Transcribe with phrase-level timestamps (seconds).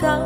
[0.00, 0.25] cao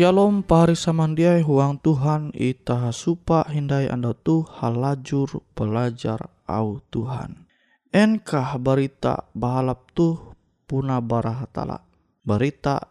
[0.00, 7.44] Shalom pahari samandiai huang Tuhan ita supa hindai anda tu halajur belajar au Tuhan.
[7.92, 10.16] Enkah berita bahalap tu
[10.64, 11.84] puna barahatala.
[12.24, 12.88] Berita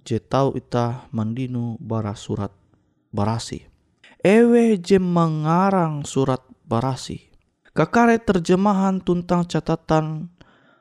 [0.00, 2.56] je tau ita mandinu bara surat
[3.12, 3.68] barasi.
[4.24, 7.20] Ewe je mengarang surat barasi.
[7.76, 10.32] Kakare terjemahan tentang catatan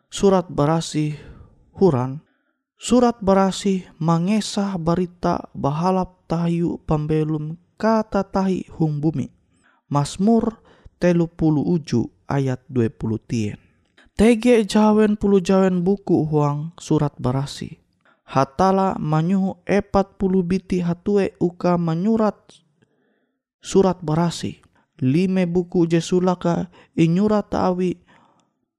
[0.08, 1.20] surat barasi
[1.76, 2.24] huran
[2.76, 9.32] Surat berasi mengesah berita bahalap tahayu pembelum kata tahi hung bumi.
[9.88, 10.60] Masmur
[11.00, 13.58] telu pulu uju ayat 20 tien.
[14.16, 17.80] Tege jawen pulu jawen buku huang surat berasi.
[18.26, 22.36] Hatala manyuhu epat puluh biti hatue uka menyurat
[23.60, 24.64] surat berasi.
[25.04, 28.00] Lime buku jesulaka inyurat awi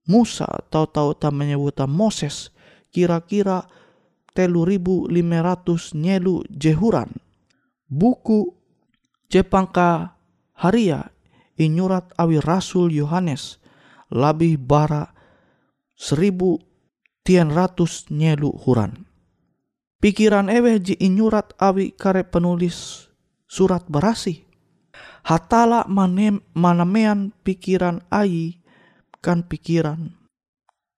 [0.09, 2.55] Musa tahu-tahu tak menyebutan Moses
[2.89, 3.69] kira-kira
[4.37, 7.09] telu ribu lima ratus nyelu jehuran.
[7.89, 8.53] Buku
[9.33, 10.13] Jepangka
[10.61, 11.09] Haria
[11.57, 13.57] inyurat awi Rasul Yohanes
[14.13, 15.17] labih bara
[15.97, 16.61] seribu
[17.25, 19.09] tian ratus nyelu huran.
[19.97, 23.09] Pikiran ewe ji inyurat awi kare penulis
[23.49, 24.45] surat berasi.
[25.27, 28.63] Hatala manem, manamean pikiran ai
[29.19, 30.15] kan pikiran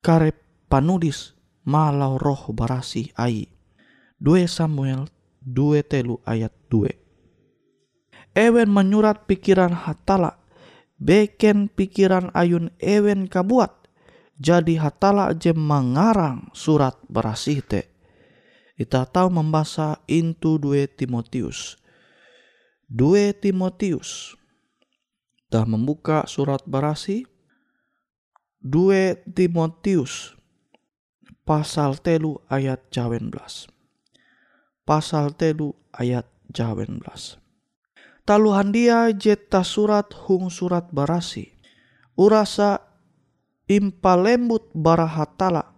[0.05, 0.37] kare
[0.69, 1.38] panulis
[1.69, 3.45] malau roh barasi ai.
[4.25, 5.05] 2 Samuel
[5.45, 6.89] 2 telu ayat 2.
[8.33, 10.41] Ewen menyurat pikiran hatala,
[10.97, 13.77] beken pikiran ayun ewen kabuat,
[14.41, 17.93] jadi hatala je mengarang surat berasih te.
[18.79, 21.77] Kita tahu membaca intu 2 Timotius.
[22.89, 24.39] 2 Timotius.
[25.51, 27.27] Dah membuka surat berasi.
[28.63, 30.38] 2 Timotius
[31.49, 33.65] pasal telu ayat jawen belas.
[34.85, 37.41] Pasal telu ayat jawen belas.
[38.29, 41.49] Taluhan dia jeta surat hung surat barasi.
[42.21, 42.85] Urasa
[43.65, 45.73] impa lembut barahatala.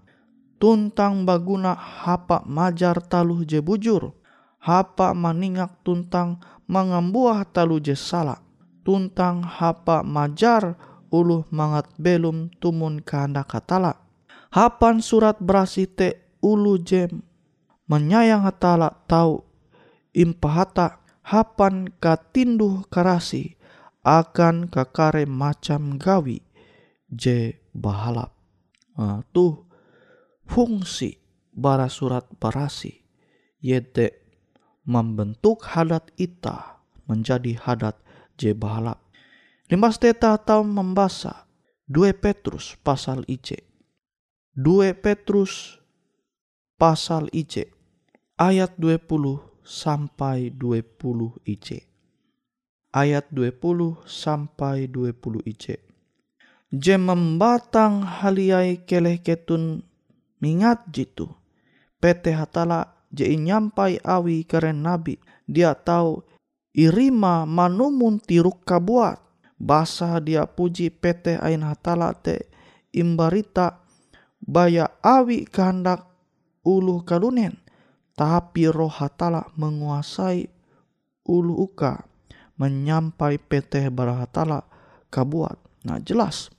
[0.58, 4.18] Tuntang baguna hapa majar taluh je bujur.
[4.58, 8.42] Hapa maningak tuntang mengambuah talu je salah.
[8.82, 10.74] Tuntang hapa majar
[11.14, 14.09] uluh mangat belum tumun kehendak katala
[14.50, 17.22] hapan surat berasi te ulu jem
[17.86, 19.46] menyayang hatala tau
[20.10, 23.54] impahata hapan katinduh karasi
[24.02, 26.42] akan kakare macam gawi
[27.06, 28.34] je bahalap.
[28.98, 29.70] Nah, tuh
[30.50, 31.22] fungsi
[31.54, 33.06] bara surat barasi
[33.62, 34.18] yete
[34.82, 37.94] membentuk hadat ita menjadi hadat
[38.34, 38.98] je bahalap.
[39.70, 41.46] Limbas teta atau membaca
[41.86, 43.69] 2 Petrus pasal IC
[44.58, 45.78] 2 Petrus
[46.74, 47.70] pasal IC
[48.34, 49.06] ayat 20
[49.62, 51.86] sampai 20 IC.
[52.90, 55.78] Ayat 20 sampai 20 IC.
[56.74, 59.86] Je membatang haliai keleh ketun
[60.42, 61.30] mingat jitu.
[62.02, 65.22] PT hatala je nyampai awi keren nabi.
[65.46, 66.26] Dia tahu
[66.74, 69.22] irima manumun tiruk kabuat.
[69.62, 72.50] Basa dia puji PT ain hatala te
[72.90, 73.79] imbarita
[74.50, 76.10] baya awi kehendak
[76.66, 77.54] ulu kalunen
[78.18, 80.50] tapi roh hatala menguasai
[81.30, 82.10] ulu uka
[82.60, 84.68] menyampai PT barahatala
[85.08, 85.56] kabuat.
[85.88, 86.52] Nah jelas.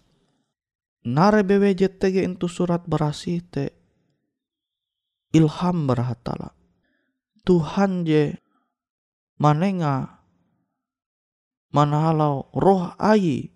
[1.05, 3.73] Nare BWJTG itu surat berasi te
[5.33, 6.53] ilham barahatala
[7.41, 8.37] Tuhan je
[9.41, 10.21] manenga
[11.73, 13.49] manahalau roh ayi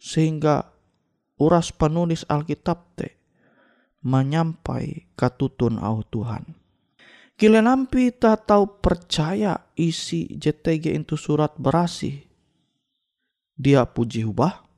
[0.00, 0.72] sehingga
[1.36, 3.19] uras penulis Alkitab te
[4.04, 6.56] menyampai katutun au Tuhan.
[7.36, 12.20] Kile nampi tak tahu percaya isi JTG itu surat berasi.
[13.56, 14.68] Dia puji hubah.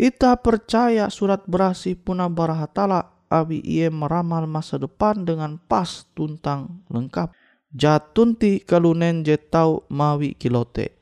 [0.00, 7.32] Ita percaya surat berasi puna barahatala abi ia meramal masa depan dengan pas tuntang lengkap.
[7.72, 10.96] Jatunti kalunen je tau mawi kilote.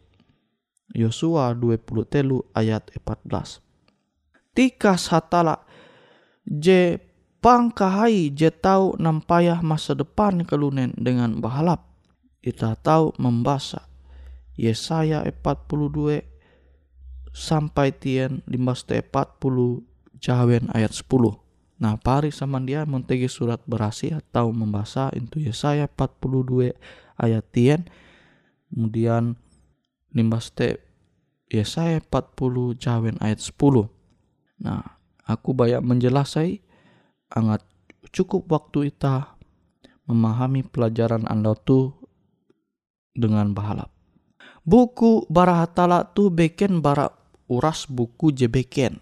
[0.94, 3.68] Yosua 20 telu ayat 14
[4.58, 5.62] tika satala
[6.42, 6.98] je
[7.38, 8.50] pangkahai je
[8.98, 11.86] nampayah masa depan kelunen dengan bahalap.
[12.38, 13.86] Kita tahu membaca
[14.58, 16.22] Yesaya 42
[17.30, 19.86] sampai tien 40
[20.18, 21.38] jawen ayat 10.
[21.78, 26.74] Nah, pari sama dia mentegi surat berasi atau membaca itu Yesaya 42
[27.14, 27.86] ayat tien.
[28.70, 29.38] Kemudian
[30.10, 30.82] limbas te
[31.46, 33.86] Yesaya 40 jawen ayat 10.
[34.58, 36.66] Nah, aku banyak menjelasai
[37.32, 37.64] angat
[38.12, 39.36] cukup waktu kita
[40.08, 41.92] memahami pelajaran Anda tuh
[43.12, 43.92] dengan bahalap.
[44.64, 47.08] Buku bara hatala tu beken bara
[47.48, 49.00] uras buku je beken.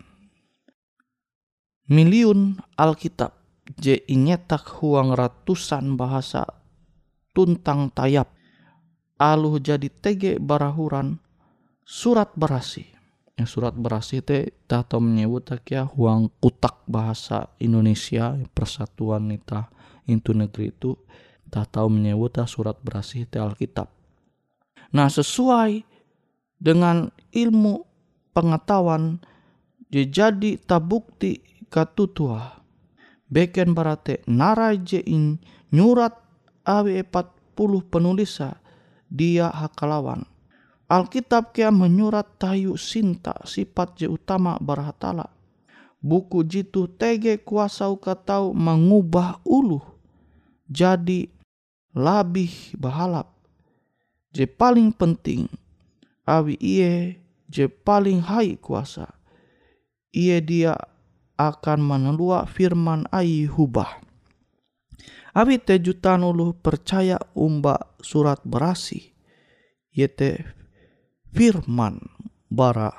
[1.86, 3.34] Miliun Alkitab
[3.78, 6.46] je inyetak huang ratusan bahasa
[7.30, 8.30] tuntang tayap.
[9.16, 11.22] Aluh jadi tege barahuran
[11.86, 12.95] surat berasi.
[13.36, 19.68] Ya, surat berasi te tato menyebut ya huang kutak bahasa Indonesia persatuan nita
[20.08, 20.96] itu negeri itu
[21.52, 23.92] tahu menyebut surat berasi te Alkitab.
[24.96, 25.84] Nah sesuai
[26.56, 27.84] dengan ilmu
[28.32, 29.20] pengetahuan
[29.92, 32.64] jadi tabukti katutua
[33.28, 35.44] beken barate naraje in
[35.76, 36.16] nyurat
[36.64, 38.64] epat puluh penulisa
[39.12, 40.24] dia hakalawan.
[40.86, 45.26] Alkitab kia menyurat tayu sinta sifat je utama barahatala.
[45.98, 49.82] Buku jitu tege kuasa ukatau mengubah ulu
[50.70, 51.26] jadi
[51.90, 53.34] labih bahalap.
[54.30, 55.50] Je paling penting
[56.22, 57.18] awi iye
[57.50, 59.10] je paling hai kuasa.
[60.14, 60.78] Iye dia
[61.34, 63.98] akan menelua firman ai hubah.
[65.34, 69.12] Abi te jutaan ulu percaya umba surat berasi.
[69.90, 70.46] Yete
[71.36, 72.00] firman
[72.50, 72.92] bara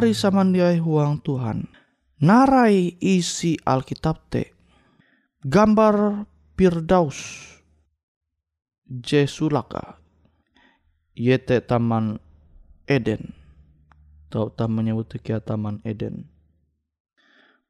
[0.00, 1.68] Pahari samandiai huang Tuhan.
[2.24, 4.56] Narai isi Alkitab te.
[5.44, 6.24] Gambar
[6.56, 7.20] Firdaus.
[8.88, 10.00] Jesulaka.
[11.12, 12.16] Yete taman
[12.88, 13.36] Eden.
[14.32, 16.32] Tau menyebut kia taman Eden.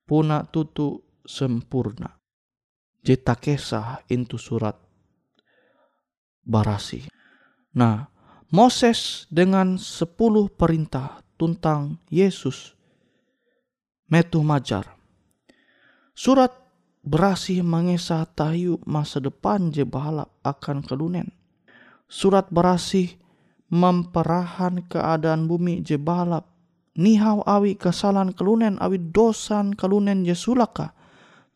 [0.07, 2.15] Puna tutu sempurna.
[3.03, 4.79] Jeta kesah intu surat
[6.47, 7.11] barasi.
[7.75, 8.07] Nah,
[8.55, 12.77] Moses dengan sepuluh perintah tentang Yesus
[14.13, 14.85] metu majar.
[16.13, 16.53] Surat
[17.01, 21.33] berasi mengesah tayu masa depan je bahalap akan kelunen.
[22.11, 23.17] Surat berasi
[23.73, 26.45] memperahan keadaan bumi je bahalap.
[27.01, 30.93] Nihau awi kesalahan kelunen awi dosan kelunen je sulaka.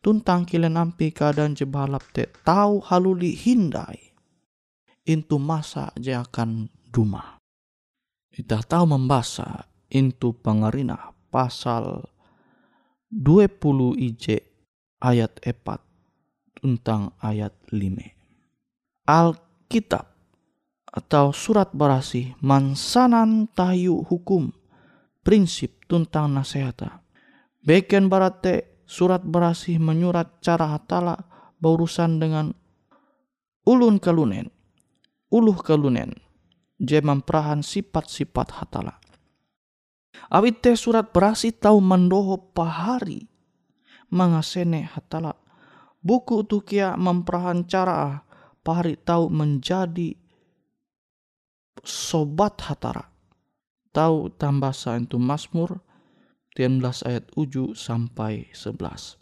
[0.01, 4.15] Tuntang kilen ampi keadaan je bahalap te tahu haluli hindai.
[5.05, 7.37] Intu masa je akan duma.
[8.31, 12.07] Kita tahu membasa into pangarina pasal
[13.11, 14.41] 20 IJ
[15.03, 19.05] ayat 4 tentang ayat 5.
[19.05, 20.05] Alkitab
[20.95, 24.55] atau surat berasi mansanan tayu hukum
[25.21, 27.03] prinsip tentang nasihat.
[27.65, 31.17] Beken barate surat berasi menyurat cara hatala
[31.59, 32.53] berurusan dengan
[33.65, 34.53] ulun kalunen,
[35.33, 36.13] uluh kalunen,
[36.77, 39.01] je memperahan sifat-sifat hatala.
[40.31, 43.29] Awit teh surat berasi tahu mendoho pahari.
[44.15, 45.35] mangasene hatala.
[46.05, 48.21] Buku tu kia memperahancara
[48.61, 50.13] pahari tahu menjadi
[51.81, 53.09] sobat hatara.
[53.89, 55.79] Tahu tambah itu Mazmur
[56.55, 59.19] 13 ayat 7 sampai 11.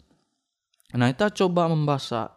[0.94, 2.34] Nah kita coba membaca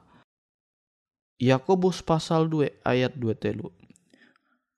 [1.38, 3.70] Yakobus pasal 2 ayat 2 telu.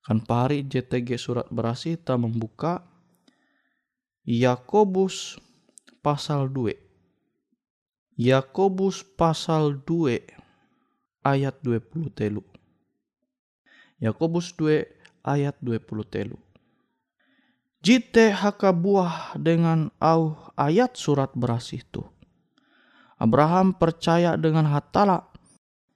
[0.04, 2.89] Kan pari JTG surat berasi kita membuka
[4.28, 5.40] Yakobus
[6.04, 6.76] pasal 2.
[8.20, 10.20] Yakobus pasal 2
[11.24, 12.44] ayat 20 telu.
[14.04, 14.84] Yakobus 2
[15.24, 16.36] ayat 20 telu.
[17.80, 22.04] Jite haka buah dengan au ayat surat berasi itu.
[23.16, 25.32] Abraham percaya dengan hatala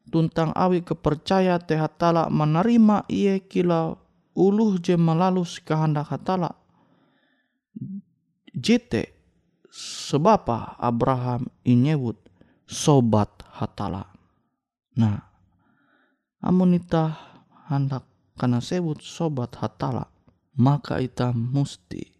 [0.07, 3.99] tuntang awi kepercaya teh hatala menerima ia kila
[4.31, 6.55] uluh je melalus kehendak hatala.
[8.53, 9.09] Jite
[9.73, 10.45] sebab
[10.77, 12.21] Abraham inyebut
[12.69, 14.05] sobat hatala.
[14.93, 15.17] Nah,
[16.37, 17.17] amun ita
[17.65, 18.05] hendak
[18.37, 20.05] karena sebut sobat hatala,
[20.53, 22.13] maka ita musti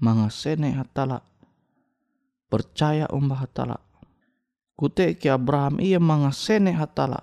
[0.00, 1.20] mangasene hatala
[2.48, 3.76] percaya umbah hatala.
[4.80, 7.20] Kute ki Abraham ia mangasene hatala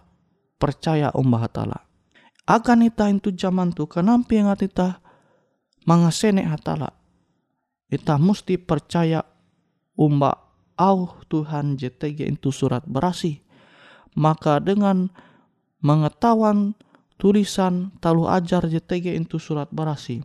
[0.62, 1.90] percaya umbah hatala.
[2.46, 5.02] Akan ita itu zaman tu kenapa yang ita
[5.90, 6.94] mangasene hatala
[7.88, 9.24] ita musti percaya
[9.96, 10.36] umba
[10.78, 13.42] au Tuhan JTG itu surat berasi
[14.18, 15.10] maka dengan
[15.82, 16.74] mengetahuan
[17.18, 20.22] tulisan talu ajar JTG itu surat berasi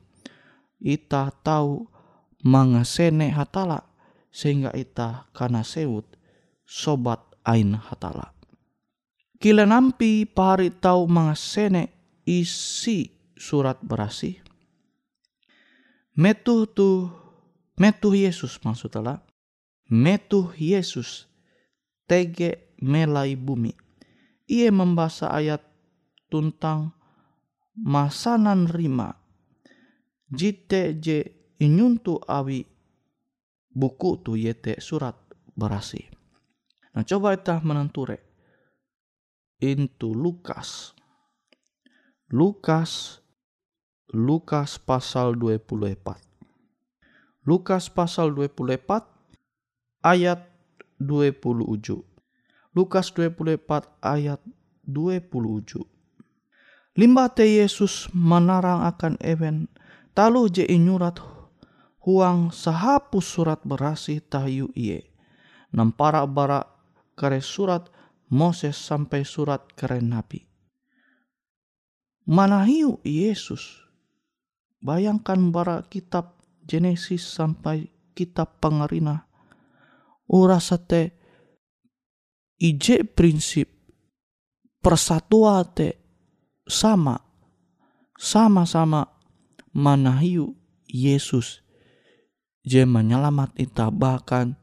[0.82, 1.86] ita tahu
[2.42, 3.86] mangasene hatala
[4.34, 6.04] sehingga ita kana sewut
[6.66, 8.34] sobat ain hatala.
[9.38, 11.90] Kila nampi pari tau mangasene
[12.26, 14.38] isi surat berasi.
[16.16, 17.10] Metuh tu
[17.78, 19.20] metuh Yesus maksudnya.
[19.92, 21.28] Metuh Yesus
[22.08, 23.76] tege melai bumi.
[24.48, 25.62] Ia membaca ayat
[26.28, 26.96] tentang
[27.76, 29.16] masanan rima.
[30.32, 31.18] Jite je
[31.60, 32.64] inyuntu awi
[33.72, 35.16] buku tu yete surat
[35.52, 36.08] berasi.
[36.96, 38.18] Nah coba kita menenture.
[39.62, 40.90] Into Lukas.
[42.32, 43.22] Lukas
[44.12, 46.31] Lukas pasal 24.
[47.42, 49.02] Lukas pasal 24
[50.06, 50.46] ayat
[51.02, 52.06] 27.
[52.70, 54.38] Lukas 24 ayat
[54.86, 55.82] 27.
[56.94, 59.66] Limbah te Yesus menarang akan event
[60.12, 61.18] talu je inyurat
[62.04, 65.10] huang sahapus surat berasi tayu iye.
[65.72, 66.62] Nampara bara
[67.16, 67.88] kare surat
[68.28, 70.44] Moses sampai surat kare Nabi.
[72.28, 73.82] Mana hiu Yesus?
[74.78, 76.41] Bayangkan bara kitab
[76.72, 77.84] Genesis sampai
[78.16, 79.28] kitab Pangarina.
[80.32, 81.12] Urasate
[82.56, 83.68] ije prinsip
[84.80, 86.00] persatuan te
[86.64, 87.20] sama
[88.16, 89.04] sama-sama
[89.76, 90.56] manahiu
[90.88, 91.60] Yesus
[92.64, 94.56] je menyelamat ita bahkan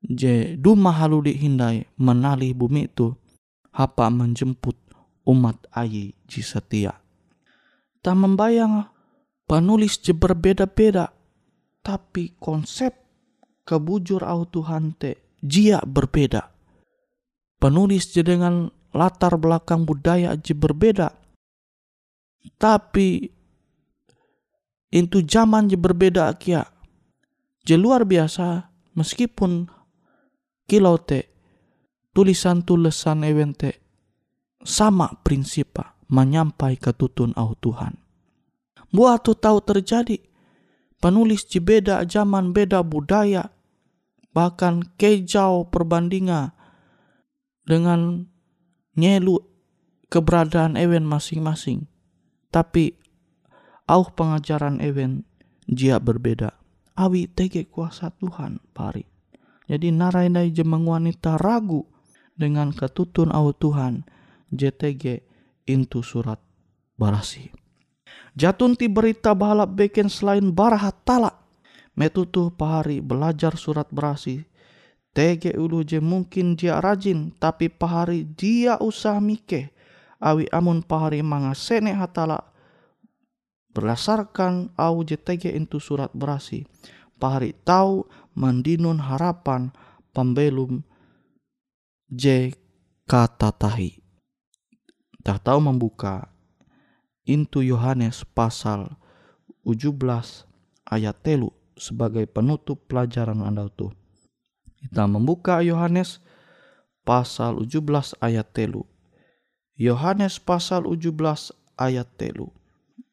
[0.00, 3.12] je duma haluli hindai menali bumi itu
[3.76, 4.78] hapa menjemput
[5.28, 6.96] umat ayi ji setia.
[8.00, 8.88] Tak membayang
[9.44, 11.17] penulis je berbeda-beda
[11.84, 12.94] tapi konsep
[13.68, 16.48] kebujur au Tuhan te jia berbeda.
[17.58, 21.10] Penulis dengan latar belakang budaya je berbeda.
[22.56, 23.28] Tapi
[24.88, 26.64] itu zaman je berbeda kia.
[27.66, 29.68] Je luar biasa meskipun
[30.64, 31.28] kilau te
[32.16, 33.84] tulisan tulisan evente
[34.64, 35.76] sama prinsip
[36.08, 37.94] menyampai ketutun au Tuhan.
[38.88, 40.16] Buat tu tahu terjadi
[40.98, 43.50] penulis beda zaman beda budaya
[44.34, 46.54] bahkan kejau perbandingan
[47.66, 48.30] dengan
[48.94, 49.42] nyelu
[50.08, 51.90] keberadaan ewen masing-masing.
[52.48, 52.96] Tapi
[53.90, 55.26] au pengajaran ewen
[55.68, 56.56] jia berbeda.
[56.98, 59.06] Awi tege kuasa Tuhan pari.
[59.68, 61.84] Jadi narai jemang wanita ragu
[62.34, 64.02] dengan ketutun au Tuhan
[64.48, 65.20] JTG
[65.68, 66.40] intu surat
[66.96, 67.57] barasi.
[68.38, 71.34] Jatun ti berita balap beken selain barahat talak.
[71.98, 74.46] Metutu pahari belajar surat berasi.
[75.10, 79.74] Tege ulu je mungkin dia rajin tapi pahari dia usah mike.
[80.22, 82.38] Awi amun pahari mangasene hatala
[83.74, 86.62] berdasarkan au JTG intu surat berasi.
[87.18, 88.06] Pahari tahu
[88.38, 89.74] mandinun harapan
[90.14, 90.86] pembelum
[92.06, 92.54] J
[93.10, 93.98] kata tahi.
[95.26, 96.30] Tak tahu membuka
[97.28, 98.96] intu Yohanes pasal
[99.68, 99.92] 17
[100.88, 103.92] ayat telu sebagai penutup pelajaran anda tuh.
[104.80, 106.24] Kita membuka Yohanes
[107.04, 108.88] pasal 17 ayat telu.
[109.76, 112.48] Yohanes pasal 17 ayat telu.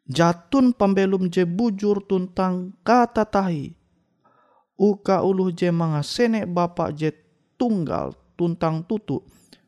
[0.08, 3.76] Jatun pembelum je bujur tuntang kata tahi.
[4.78, 7.10] Uka uluh je mangasene bapak je
[7.58, 9.26] tunggal tuntang tutu.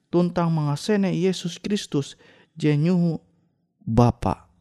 [0.07, 2.15] Tuntang mangasene Yesus Kristus
[2.53, 3.26] je nyuhu
[3.88, 4.52] Bapa.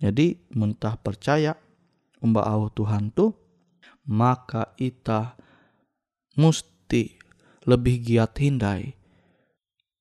[0.00, 1.52] Jadi mentah percaya
[2.24, 3.36] umba au Tuhan tu
[4.08, 5.36] maka ita
[6.40, 7.18] musti
[7.68, 8.96] lebih giat hindai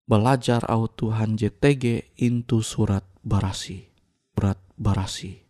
[0.06, 3.90] belajar au Tuhan JTG into surat barasi
[4.38, 5.50] berat barasi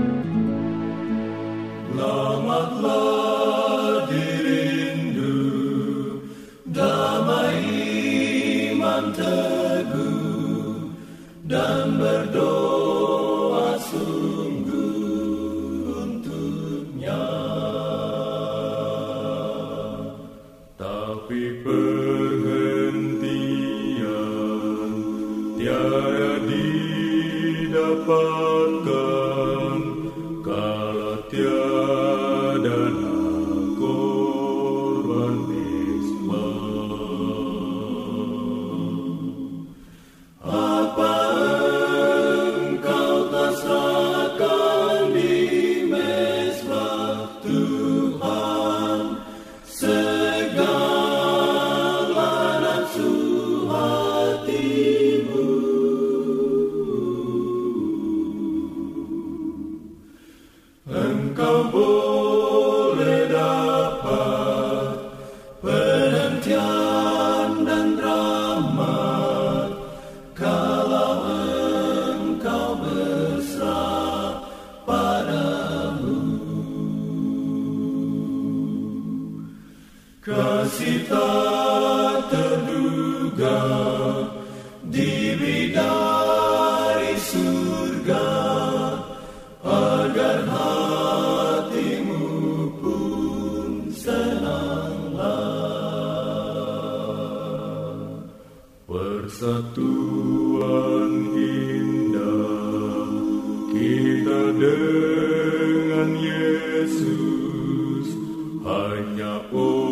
[107.01, 108.13] Jesus,
[108.61, 109.90] hanya o